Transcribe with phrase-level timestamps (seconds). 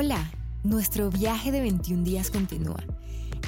[0.00, 0.30] Hola,
[0.62, 2.84] nuestro viaje de 21 días continúa.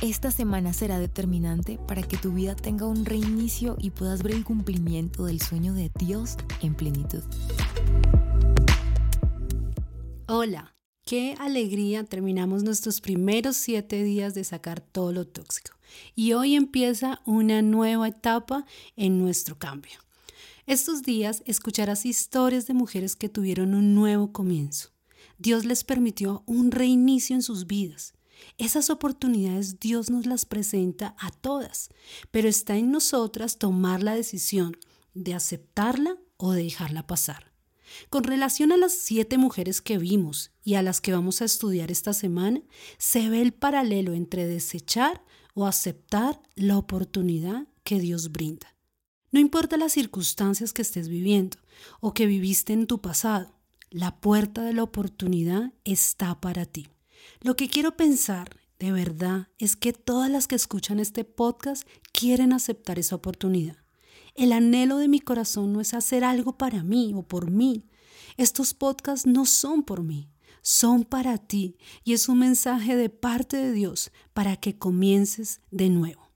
[0.03, 4.43] Esta semana será determinante para que tu vida tenga un reinicio y puedas ver el
[4.43, 7.23] cumplimiento del sueño de Dios en plenitud.
[10.27, 10.75] Hola,
[11.07, 15.77] qué alegría terminamos nuestros primeros siete días de sacar todo lo tóxico.
[16.17, 20.01] Y hoy empieza una nueva etapa en nuestro cambio.
[20.67, 24.91] Estos días escucharás historias de mujeres que tuvieron un nuevo comienzo.
[25.41, 28.13] Dios les permitió un reinicio en sus vidas.
[28.59, 31.89] Esas oportunidades Dios nos las presenta a todas,
[32.31, 34.77] pero está en nosotras tomar la decisión
[35.15, 37.55] de aceptarla o de dejarla pasar.
[38.11, 41.91] Con relación a las siete mujeres que vimos y a las que vamos a estudiar
[41.91, 42.61] esta semana,
[42.99, 48.77] se ve el paralelo entre desechar o aceptar la oportunidad que Dios brinda.
[49.33, 51.57] No importa las circunstancias que estés viviendo
[52.01, 53.60] o que viviste en tu pasado,
[53.91, 56.89] la puerta de la oportunidad está para ti.
[57.41, 62.53] Lo que quiero pensar de verdad es que todas las que escuchan este podcast quieren
[62.53, 63.77] aceptar esa oportunidad.
[64.35, 67.85] El anhelo de mi corazón no es hacer algo para mí o por mí.
[68.37, 70.31] Estos podcasts no son por mí,
[70.63, 75.91] son para ti y es un mensaje de parte de Dios para que comiences de
[75.91, 76.30] nuevo.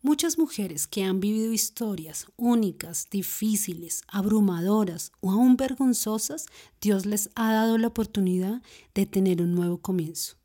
[0.00, 6.46] Muchas mujeres que han vivido historias únicas, difíciles, abrumadoras o aún vergonzosas,
[6.80, 8.62] Dios les ha dado la oportunidad
[8.94, 10.36] de tener un nuevo comienzo.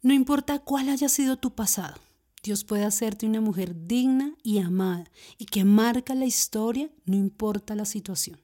[0.00, 2.00] No importa cuál haya sido tu pasado,
[2.42, 5.04] Dios puede hacerte una mujer digna y amada
[5.36, 8.40] y que marca la historia, no importa la situación.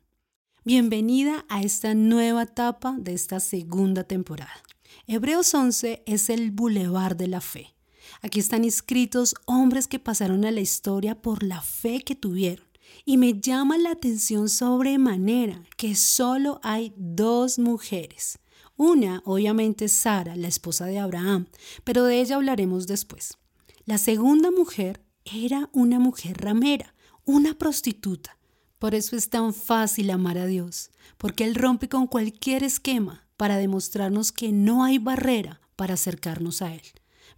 [0.66, 4.62] Bienvenida a esta nueva etapa de esta segunda temporada.
[5.06, 7.77] Hebreos 11 es el bulevar de la fe
[8.22, 12.66] Aquí están inscritos hombres que pasaron a la historia por la fe que tuvieron.
[13.04, 18.38] Y me llama la atención sobremanera que solo hay dos mujeres.
[18.76, 21.48] Una, obviamente, Sara, la esposa de Abraham,
[21.84, 23.36] pero de ella hablaremos después.
[23.84, 26.94] La segunda mujer era una mujer ramera,
[27.24, 28.38] una prostituta.
[28.78, 33.56] Por eso es tan fácil amar a Dios, porque Él rompe con cualquier esquema para
[33.56, 36.82] demostrarnos que no hay barrera para acercarnos a Él.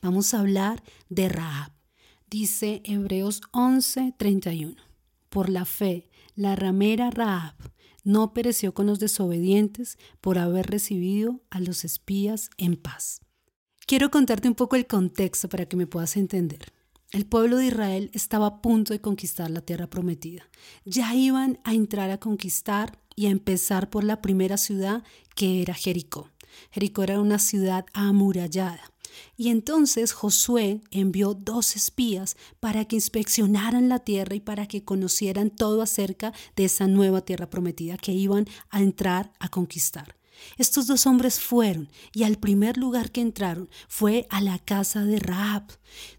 [0.02, 1.72] Vamos a hablar de Rahab.
[2.30, 4.76] Dice Hebreos 11:31.
[5.28, 7.54] Por la fe, la ramera Rahab
[8.02, 13.20] no pereció con los desobedientes por haber recibido a los espías en paz.
[13.86, 16.72] Quiero contarte un poco el contexto para que me puedas entender.
[17.10, 20.48] El pueblo de Israel estaba a punto de conquistar la tierra prometida.
[20.84, 25.02] Ya iban a entrar a conquistar y a empezar por la primera ciudad
[25.34, 26.30] que era Jericó.
[26.70, 28.89] Jericó era una ciudad amurallada.
[29.36, 35.50] Y entonces Josué envió dos espías para que inspeccionaran la tierra y para que conocieran
[35.50, 40.16] todo acerca de esa nueva tierra prometida que iban a entrar a conquistar.
[40.56, 45.18] Estos dos hombres fueron y al primer lugar que entraron fue a la casa de
[45.18, 45.64] Raab.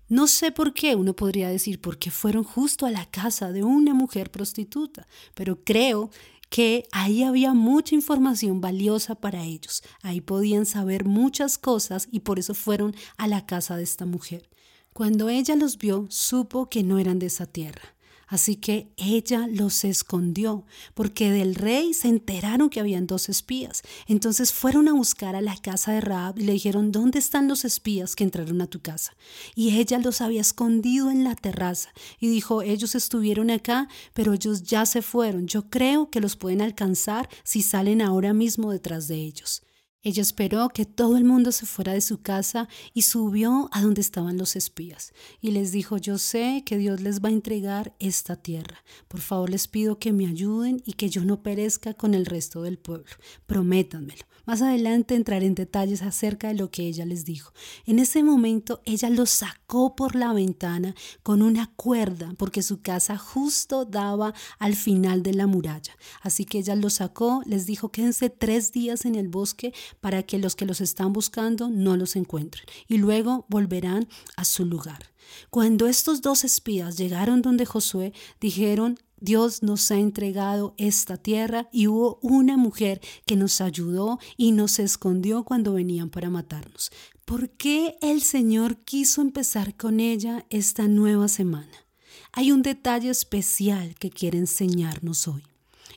[0.10, 3.94] No sé por qué, uno podría decir, porque fueron justo a la casa de una
[3.94, 6.12] mujer prostituta, pero creo
[6.52, 9.84] que ahí había mucha información valiosa para ellos.
[10.02, 14.50] Ahí podían saber muchas cosas y por eso fueron a la casa de esta mujer.
[14.92, 17.96] Cuando ella los vio, supo que no eran de esa tierra.
[18.32, 23.82] Así que ella los escondió, porque del rey se enteraron que habían dos espías.
[24.08, 27.66] Entonces fueron a buscar a la casa de Raab y le dijeron, ¿dónde están los
[27.66, 29.18] espías que entraron a tu casa?
[29.54, 31.90] Y ella los había escondido en la terraza
[32.22, 35.48] y dijo, ellos estuvieron acá, pero ellos ya se fueron.
[35.48, 39.62] Yo creo que los pueden alcanzar si salen ahora mismo detrás de ellos.
[40.04, 44.02] Ella esperó que todo el mundo se fuera de su casa y subió a donde
[44.02, 48.36] estaban los espías y les dijo, yo sé que Dios les va a entregar esta
[48.36, 48.84] tierra.
[49.08, 52.64] Por favor les pido que me ayuden y que yo no perezca con el resto
[52.64, 53.12] del pueblo.
[53.46, 54.26] Prométanmelo.
[54.46, 57.54] Más adelante entraré en detalles acerca de lo que ella les dijo.
[57.86, 63.18] En ese momento ella los sacó por la ventana con una cuerda porque su casa
[63.18, 65.96] justo daba al final de la muralla.
[66.22, 70.40] Así que ella los sacó, les dijo quédense tres días en el bosque para que
[70.40, 75.12] los que los están buscando no los encuentren y luego volverán a su lugar.
[75.50, 81.88] Cuando estos dos espías llegaron donde Josué, dijeron, Dios nos ha entregado esta tierra y
[81.88, 86.92] hubo una mujer que nos ayudó y nos escondió cuando venían para matarnos.
[87.24, 91.86] ¿Por qué el Señor quiso empezar con ella esta nueva semana?
[92.34, 95.44] Hay un detalle especial que quiere enseñarnos hoy.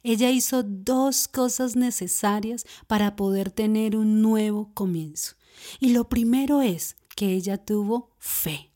[0.05, 5.35] Ella hizo dos cosas necesarias para poder tener un nuevo comienzo.
[5.81, 8.71] Y lo primero es que ella tuvo fe.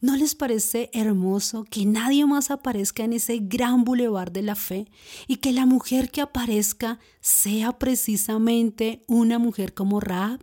[0.00, 4.90] ¿No les parece hermoso que nadie más aparezca en ese gran bulevar de la fe
[5.28, 10.40] y que la mujer que aparezca sea precisamente una mujer como Raab?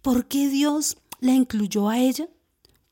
[0.00, 2.28] ¿Por qué Dios la incluyó a ella?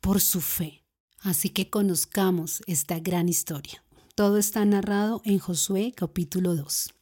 [0.00, 0.84] Por su fe.
[1.20, 3.82] Así que conozcamos esta gran historia.
[4.16, 6.94] Todo está narrado en Josué capítulo 2.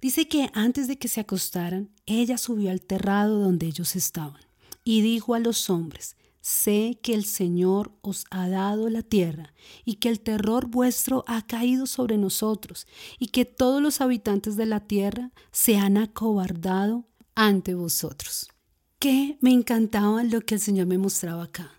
[0.00, 4.40] Dice que antes de que se acostaran, ella subió al terrado donde ellos estaban
[4.84, 9.52] y dijo a los hombres, sé que el Señor os ha dado la tierra
[9.84, 12.86] y que el terror vuestro ha caído sobre nosotros
[13.18, 17.04] y que todos los habitantes de la tierra se han acobardado
[17.34, 18.48] ante vosotros.
[18.98, 21.70] Que me encantaba lo que el Señor me mostraba acá.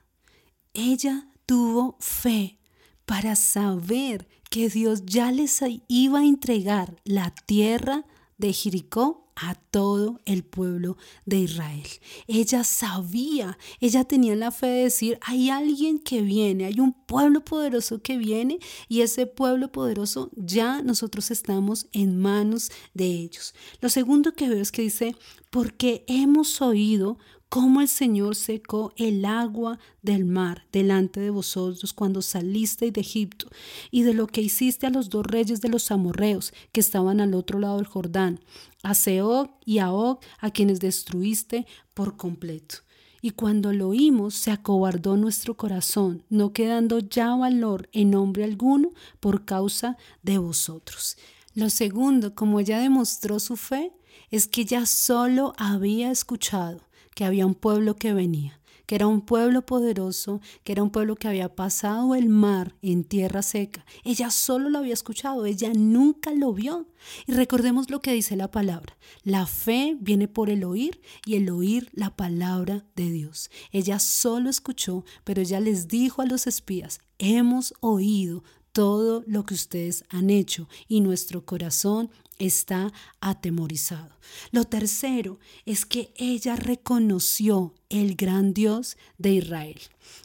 [0.76, 2.60] Ella tuvo fe
[3.06, 8.06] para saber que Dios ya les iba a entregar la tierra
[8.38, 11.88] de Jericó a todo el pueblo de Israel.
[12.28, 17.44] Ella sabía, ella tenía la fe de decir, hay alguien que viene, hay un pueblo
[17.44, 23.54] poderoso que viene y ese pueblo poderoso ya nosotros estamos en manos de ellos.
[23.82, 25.16] Lo segundo que veo es que dice,
[25.50, 27.18] porque hemos oído
[27.50, 33.48] cómo el Señor secó el agua del mar delante de vosotros cuando salisteis de Egipto,
[33.92, 37.34] y de lo que hiciste a los dos reyes de los amorreos que estaban al
[37.34, 38.40] otro lado del Jordán,
[38.84, 42.78] a Seog y a Og, a quienes destruiste por completo.
[43.22, 48.92] Y cuando lo oímos, se acobardó nuestro corazón, no quedando ya valor en nombre alguno
[49.20, 51.18] por causa de vosotros.
[51.56, 53.94] Lo segundo, como ella demostró su fe,
[54.30, 56.85] es que ya solo había escuchado
[57.16, 61.16] que había un pueblo que venía, que era un pueblo poderoso, que era un pueblo
[61.16, 63.86] que había pasado el mar en tierra seca.
[64.04, 66.86] Ella solo lo había escuchado, ella nunca lo vio.
[67.26, 68.98] Y recordemos lo que dice la palabra.
[69.24, 73.50] La fe viene por el oír y el oír la palabra de Dios.
[73.72, 78.44] Ella solo escuchó, pero ella les dijo a los espías, hemos oído
[78.76, 82.92] todo lo que ustedes han hecho y nuestro corazón está
[83.22, 84.20] atemorizado.
[84.52, 89.80] Lo tercero es que ella reconoció el gran Dios de Israel.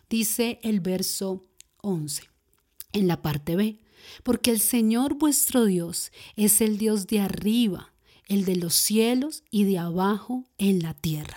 [0.08, 1.46] Dice el verso
[1.82, 2.24] 11
[2.92, 3.78] en la parte B,
[4.24, 7.92] porque el Señor vuestro Dios es el Dios de arriba,
[8.26, 11.36] el de los cielos y de abajo en la tierra.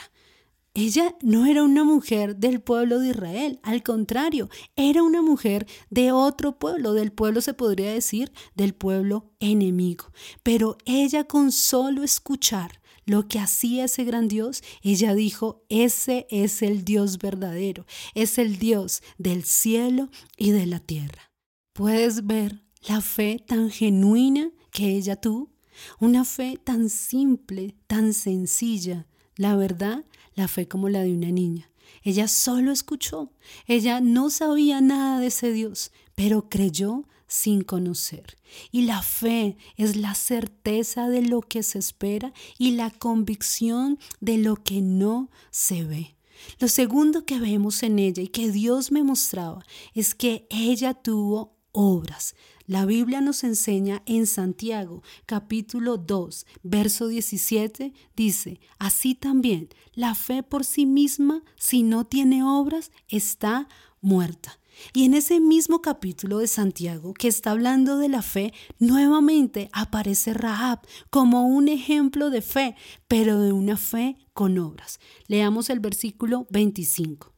[0.76, 6.12] Ella no era una mujer del pueblo de Israel, al contrario, era una mujer de
[6.12, 10.06] otro pueblo, del pueblo se podría decir, del pueblo enemigo.
[10.42, 16.64] Pero ella con solo escuchar lo que hacía ese gran Dios, ella dijo, ese es
[16.64, 17.86] el Dios verdadero,
[18.16, 21.32] es el Dios del cielo y de la tierra.
[21.74, 25.52] ¿Puedes ver la fe tan genuina que ella tuvo?
[26.00, 29.08] Una fe tan simple, tan sencilla.
[29.36, 30.06] La verdad
[30.36, 31.70] la fe como la de una niña.
[32.04, 33.32] Ella solo escuchó,
[33.68, 38.38] ella no sabía nada de ese Dios, pero creyó sin conocer.
[38.72, 44.38] Y la fe es la certeza de lo que se espera y la convicción de
[44.38, 46.16] lo que no se ve.
[46.60, 51.56] Lo segundo que vemos en ella y que Dios me mostraba es que ella tuvo
[51.72, 52.36] obras.
[52.66, 60.44] La Biblia nos enseña en Santiago capítulo 2, verso 17, dice, así también la fe
[60.44, 63.68] por sí misma, si no tiene obras, está
[64.00, 64.60] muerta.
[64.94, 70.34] Y en ese mismo capítulo de Santiago que está hablando de la fe, nuevamente aparece
[70.34, 70.80] Rahab
[71.10, 72.76] como un ejemplo de fe,
[73.10, 75.02] pero de una fe con obras.
[75.28, 77.33] Leamos el versículo 25.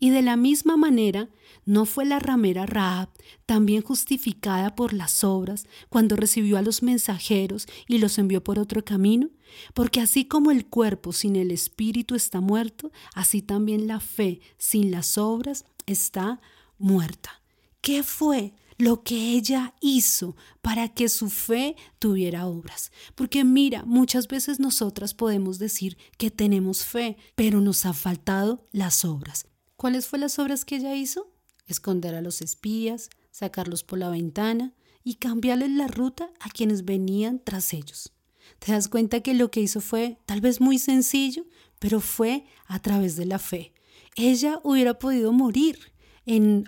[0.00, 1.28] Y de la misma manera,
[1.66, 3.10] ¿no fue la ramera Raab
[3.44, 8.82] también justificada por las obras cuando recibió a los mensajeros y los envió por otro
[8.82, 9.28] camino?
[9.74, 14.90] Porque así como el cuerpo sin el espíritu está muerto, así también la fe sin
[14.90, 16.40] las obras está
[16.78, 17.42] muerta.
[17.82, 22.90] ¿Qué fue lo que ella hizo para que su fe tuviera obras.
[23.14, 29.04] Porque mira, muchas veces nosotras podemos decir que tenemos fe, pero nos ha faltado las
[29.04, 29.49] obras.
[29.80, 31.32] ¿Cuáles fueron las obras que ella hizo?
[31.66, 37.40] Esconder a los espías, sacarlos por la ventana y cambiarles la ruta a quienes venían
[37.42, 38.12] tras ellos.
[38.58, 41.46] Te das cuenta que lo que hizo fue tal vez muy sencillo,
[41.78, 43.72] pero fue a través de la fe.
[44.16, 45.78] Ella hubiera podido morir,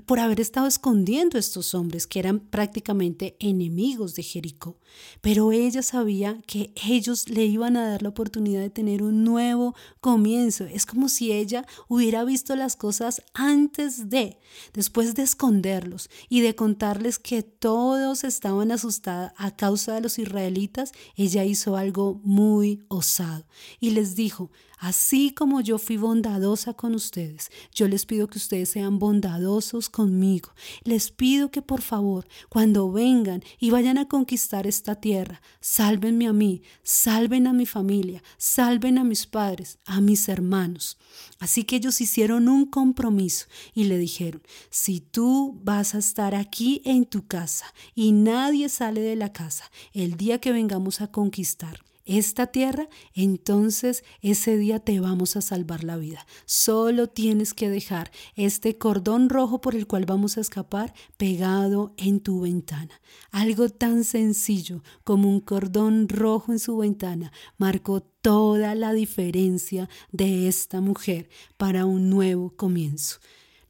[0.06, 4.78] por haber estado escondiendo a estos hombres que eran prácticamente enemigos de Jericó.
[5.20, 9.74] Pero ella sabía que ellos le iban a dar la oportunidad de tener un nuevo
[10.00, 10.64] comienzo.
[10.64, 14.38] Es como si ella hubiera visto las cosas antes de,
[14.72, 20.92] después de esconderlos y de contarles que todos estaban asustados a causa de los israelitas,
[21.16, 23.46] ella hizo algo muy osado
[23.78, 24.50] y les dijo,
[24.82, 30.50] Así como yo fui bondadosa con ustedes, yo les pido que ustedes sean bondadosos conmigo.
[30.82, 36.32] Les pido que por favor, cuando vengan y vayan a conquistar esta tierra, sálvenme a
[36.32, 40.98] mí, salven a mi familia, salven a mis padres, a mis hermanos.
[41.38, 46.82] Así que ellos hicieron un compromiso y le dijeron, si tú vas a estar aquí
[46.84, 51.84] en tu casa y nadie sale de la casa el día que vengamos a conquistar,
[52.04, 56.26] esta tierra, entonces ese día te vamos a salvar la vida.
[56.46, 62.20] Solo tienes que dejar este cordón rojo por el cual vamos a escapar pegado en
[62.20, 63.00] tu ventana.
[63.30, 70.48] Algo tan sencillo como un cordón rojo en su ventana marcó toda la diferencia de
[70.48, 73.18] esta mujer para un nuevo comienzo.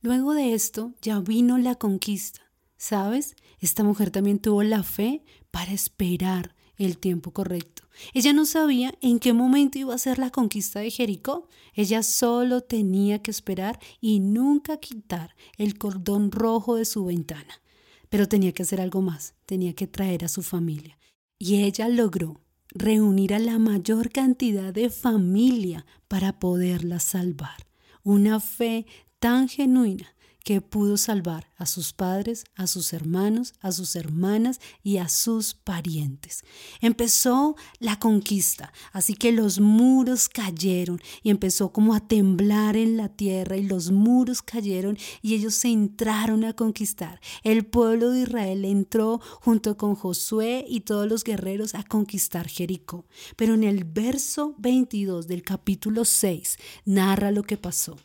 [0.00, 2.40] Luego de esto ya vino la conquista.
[2.76, 3.36] ¿Sabes?
[3.60, 5.22] Esta mujer también tuvo la fe
[5.52, 7.81] para esperar el tiempo correcto.
[8.14, 11.49] Ella no sabía en qué momento iba a ser la conquista de Jericó.
[11.75, 17.61] Ella solo tenía que esperar y nunca quitar el cordón rojo de su ventana.
[18.08, 20.99] Pero tenía que hacer algo más, tenía que traer a su familia.
[21.38, 27.66] Y ella logró reunir a la mayor cantidad de familia para poderla salvar.
[28.02, 28.87] Una fe
[29.18, 34.99] tan genuina que pudo salvar a sus padres, a sus hermanos, a sus hermanas y
[34.99, 36.44] a sus parientes.
[36.80, 43.08] Empezó la conquista, así que los muros cayeron y empezó como a temblar en la
[43.08, 47.20] tierra y los muros cayeron y ellos se entraron a conquistar.
[47.42, 53.06] El pueblo de Israel entró junto con Josué y todos los guerreros a conquistar Jericó.
[53.37, 57.96] Pero en el verso 22 del capítulo 6 narra lo que pasó.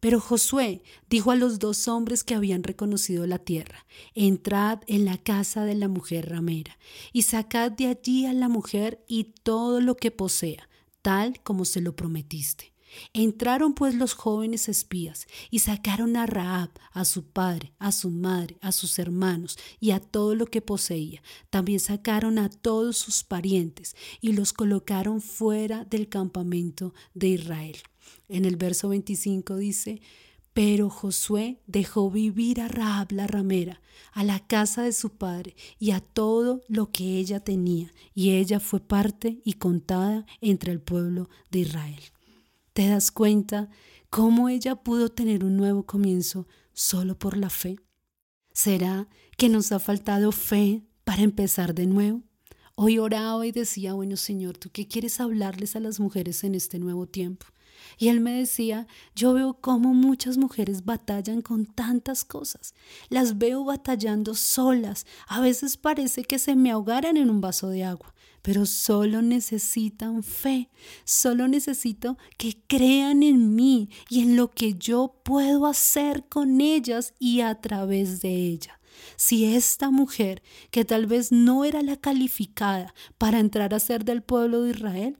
[0.00, 5.18] Pero Josué dijo a los dos hombres que habían reconocido la tierra, entrad en la
[5.18, 6.78] casa de la mujer ramera,
[7.12, 10.68] y sacad de allí a la mujer y todo lo que posea,
[11.02, 12.72] tal como se lo prometiste.
[13.12, 18.56] Entraron pues los jóvenes espías y sacaron a Raab, a su padre, a su madre,
[18.60, 21.22] a sus hermanos y a todo lo que poseía.
[21.50, 27.76] También sacaron a todos sus parientes y los colocaron fuera del campamento de Israel.
[28.28, 30.00] En el verso 25 dice,
[30.58, 33.80] pero Josué dejó vivir a Rahab la ramera,
[34.12, 38.58] a la casa de su padre y a todo lo que ella tenía, y ella
[38.58, 42.02] fue parte y contada entre el pueblo de Israel.
[42.78, 43.68] ¿Te das cuenta
[44.08, 47.74] cómo ella pudo tener un nuevo comienzo solo por la fe?
[48.52, 52.22] ¿Será que nos ha faltado fe para empezar de nuevo?
[52.76, 56.78] Hoy oraba y decía, bueno Señor, ¿tú qué quieres hablarles a las mujeres en este
[56.78, 57.46] nuevo tiempo?
[57.98, 62.74] Y él me decía, yo veo cómo muchas mujeres batallan con tantas cosas.
[63.08, 65.04] Las veo batallando solas.
[65.26, 70.22] A veces parece que se me ahogaran en un vaso de agua, pero solo necesitan
[70.22, 70.70] fe.
[71.04, 77.14] Solo necesito que crean en mí y en lo que yo puedo hacer con ellas
[77.18, 78.76] y a través de ellas.
[79.16, 84.22] Si esta mujer, que tal vez no era la calificada para entrar a ser del
[84.22, 85.18] pueblo de Israel,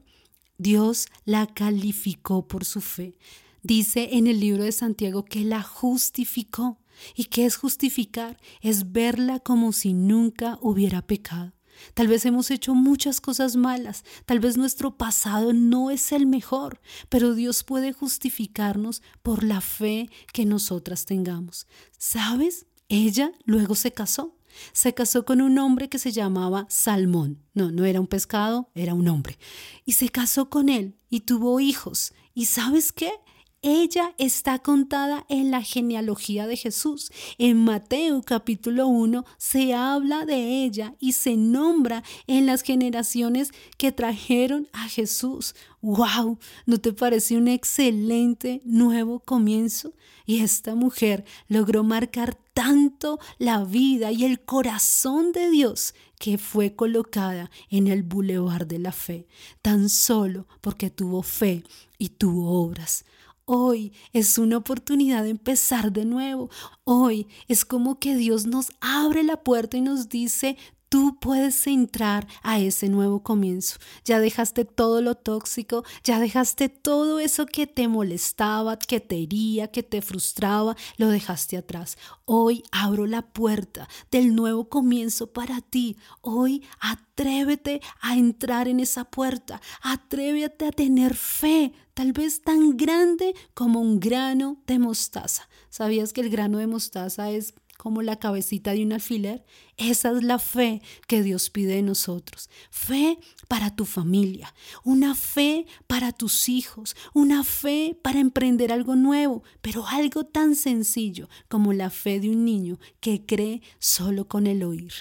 [0.57, 3.15] Dios la calificó por su fe.
[3.63, 6.79] Dice en el libro de Santiago que la justificó.
[7.15, 8.37] ¿Y qué es justificar?
[8.61, 11.53] Es verla como si nunca hubiera pecado.
[11.93, 16.81] Tal vez hemos hecho muchas cosas malas, tal vez nuestro pasado no es el mejor,
[17.09, 21.67] pero Dios puede justificarnos por la fe que nosotras tengamos.
[21.97, 22.65] ¿Sabes?
[22.87, 24.39] Ella luego se casó
[24.73, 27.43] se casó con un hombre que se llamaba Salmón.
[27.53, 29.37] No, no era un pescado, era un hombre.
[29.85, 32.13] Y se casó con él y tuvo hijos.
[32.33, 33.11] ¿Y sabes qué?
[33.61, 37.11] Ella está contada en la genealogía de Jesús.
[37.37, 43.91] En Mateo capítulo 1 se habla de ella y se nombra en las generaciones que
[43.91, 45.55] trajeron a Jesús.
[45.81, 46.39] ¡Wow!
[46.65, 49.93] ¿No te parece un excelente nuevo comienzo?
[50.25, 56.75] Y esta mujer logró marcar tanto la vida y el corazón de Dios que fue
[56.75, 59.27] colocada en el bulevar de la fe,
[59.61, 61.63] tan solo porque tuvo fe
[61.97, 63.03] y tuvo obras.
[63.51, 66.51] Hoy es una oportunidad de empezar de nuevo.
[66.83, 70.55] Hoy es como que Dios nos abre la puerta y nos dice,
[70.89, 73.77] tú puedes entrar a ese nuevo comienzo.
[74.03, 79.69] Ya dejaste todo lo tóxico, ya dejaste todo eso que te molestaba, que te hería,
[79.69, 81.97] que te frustraba, lo dejaste atrás.
[82.25, 85.95] Hoy abro la puerta del nuevo comienzo para ti.
[86.21, 93.35] Hoy atrévete a entrar en esa puerta, atrévete a tener fe, tal vez tan grande
[93.53, 95.47] como un grano de mostaza.
[95.69, 99.45] ¿Sabías que el grano de mostaza es como la cabecita de un alfiler.
[99.77, 102.49] Esa es la fe que Dios pide de nosotros.
[102.69, 103.17] Fe
[103.47, 109.87] para tu familia, una fe para tus hijos, una fe para emprender algo nuevo, pero
[109.87, 114.91] algo tan sencillo como la fe de un niño que cree solo con el oír.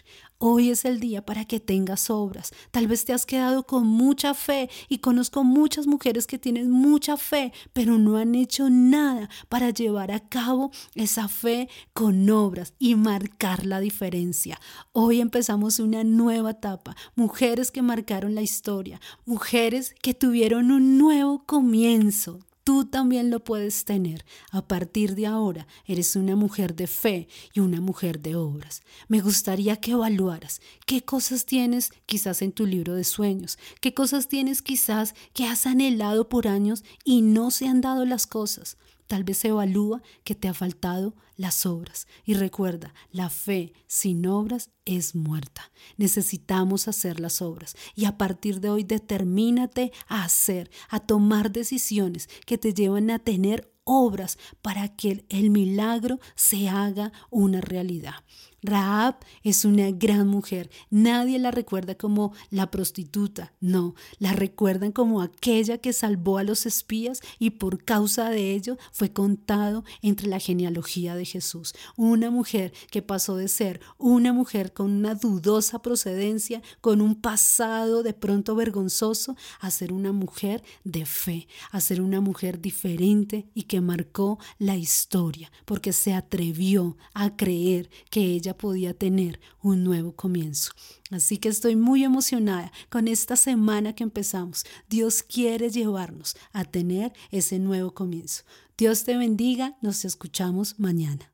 [0.41, 2.53] Hoy es el día para que tengas obras.
[2.71, 7.17] Tal vez te has quedado con mucha fe y conozco muchas mujeres que tienen mucha
[7.17, 12.95] fe, pero no han hecho nada para llevar a cabo esa fe con obras y
[12.95, 14.61] marcar la diferencia.
[14.93, 16.95] Hoy empezamos una nueva etapa.
[17.17, 23.87] Mujeres que marcaron la historia, mujeres que tuvieron un nuevo comienzo tú también lo puedes
[23.87, 24.27] tener.
[24.51, 28.83] A partir de ahora eres una mujer de fe y una mujer de obras.
[29.09, 34.29] Me gustaría que evaluaras qué cosas tienes quizás en tu libro de sueños, qué cosas
[34.29, 38.77] tienes quizás que has anhelado por años y no se han dado las cosas.
[39.09, 42.07] Tal vez evalúa que te ha faltado las obras.
[42.25, 45.73] Y recuerda, la fe sin obras es muerta.
[45.97, 47.75] Necesitamos hacer las obras.
[47.95, 53.19] Y a partir de hoy determínate a hacer, a tomar decisiones que te llevan a
[53.19, 58.17] tener obras para que el milagro se haga una realidad.
[58.63, 60.71] Raab es una gran mujer.
[60.91, 66.67] Nadie la recuerda como la prostituta, no, la recuerdan como aquella que salvó a los
[66.67, 71.75] espías y por causa de ello fue contado entre la genealogía de Jesús.
[71.97, 78.03] Una mujer que pasó de ser una mujer con una dudosa procedencia, con un pasado
[78.03, 83.65] de pronto vergonzoso, a ser una mujer de fe, a ser una mujer diferente y
[83.65, 90.13] que marcó la historia, porque se atrevió a creer que ella podía tener un nuevo
[90.13, 90.73] comienzo.
[91.11, 94.65] Así que estoy muy emocionada con esta semana que empezamos.
[94.89, 98.45] Dios quiere llevarnos a tener ese nuevo comienzo.
[98.77, 101.31] Dios te bendiga, nos escuchamos mañana.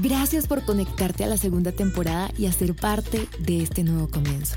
[0.00, 4.56] Gracias por conectarte a la segunda temporada y a ser parte de este nuevo comienzo.